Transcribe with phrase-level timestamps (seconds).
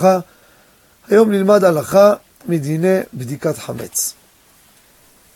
[0.00, 0.18] וברכה.
[1.08, 2.14] היום נלמד הלכה
[2.46, 4.14] מדיני בדיקת חמץ.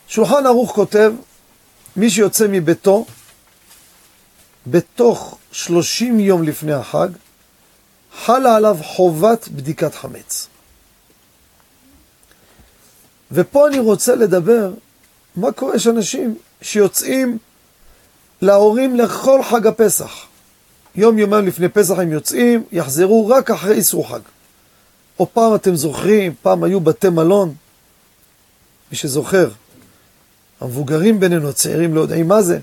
[0.08, 1.12] שולחן ערוך כותב,
[1.96, 3.06] מי שיוצא מביתו
[4.66, 7.08] בתוך שלושים יום לפני החג,
[8.24, 10.48] חלה עליו חובת בדיקת חמץ.
[13.32, 14.72] ופה אני רוצה לדבר
[15.36, 17.38] מה קורה, יש אנשים שיוצאים
[18.42, 20.26] להורים לכל חג הפסח.
[20.94, 24.20] יום יומיים לפני פסח הם יוצאים, יחזרו רק אחרי איסור חג.
[25.18, 27.54] או פעם אתם זוכרים, פעם היו בתי מלון,
[28.90, 29.50] מי שזוכר,
[30.60, 32.58] המבוגרים בינינו, הצעירים לא יודעים מה זה.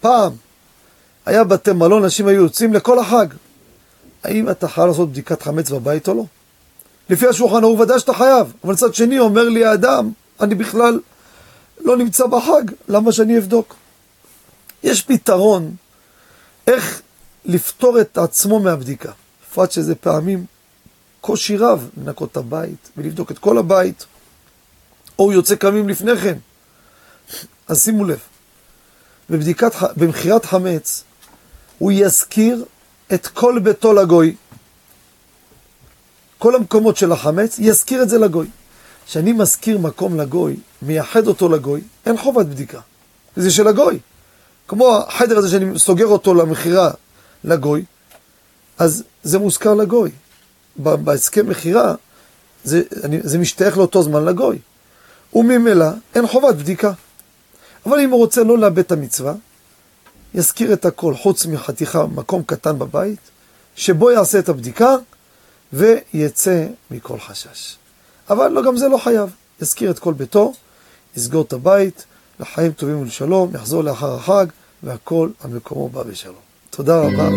[0.00, 0.32] פעם
[1.26, 3.26] היה בתי מלון, אנשים היו יוצאים לכל החג.
[4.24, 6.24] האם אתה חייב לעשות בדיקת חמץ בבית או לא?
[7.10, 11.00] לפי השולחן ההוא ודאי שאתה חייב, אבל מצד שני אומר לי האדם, אני בכלל
[11.80, 13.74] לא נמצא בחג, למה שאני אבדוק?
[14.82, 15.74] יש פתרון
[16.66, 17.02] איך
[17.44, 19.12] לפתור את עצמו מהבדיקה.
[19.42, 20.44] בפרט שזה פעמים
[21.22, 24.06] קושי רב לנקות את הבית ולבדוק את כל הבית,
[25.18, 26.38] או הוא יוצא כמים לפני כן.
[27.68, 28.18] אז שימו לב,
[29.30, 31.04] בבדיקת, במכירת חמץ,
[31.78, 32.64] הוא יזכיר
[33.14, 34.36] את כל ביתו לגוי.
[36.38, 38.46] כל המקומות של החמץ, יזכיר את זה לגוי.
[39.06, 42.80] כשאני מזכיר מקום לגוי, מייחד אותו לגוי, אין חובת בדיקה.
[43.36, 43.98] זה של הגוי.
[44.68, 46.90] כמו החדר הזה שאני סוגר אותו למכירה
[47.44, 47.84] לגוי,
[48.78, 50.10] אז זה מוזכר לגוי.
[50.76, 51.94] בהסכם מכירה,
[52.64, 52.82] זה,
[53.22, 54.58] זה משתייך לאותו זמן לגוי.
[55.34, 56.92] וממילא אין חובת בדיקה.
[57.86, 59.34] אבל אם הוא רוצה לא לאבד את המצווה,
[60.34, 63.18] יזכיר את הכל, חוץ מחתיכה, מקום קטן בבית,
[63.76, 64.96] שבו יעשה את הבדיקה
[65.72, 67.76] ויצא מכל חשש.
[68.30, 69.30] אבל לא, גם זה לא חייב.
[69.62, 70.52] יזכיר את כל ביתו,
[71.16, 72.04] יסגור את הבית,
[72.40, 74.46] לחיים טובים ולשלום, יחזור לאחר החג,
[74.82, 76.36] והכל על מקומו בא בשלום.
[76.70, 77.28] תודה רבה.